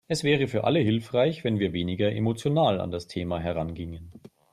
[0.07, 4.11] Es wäre für alle hilfreich, wenn wir weniger emotional an das Thema herangingen.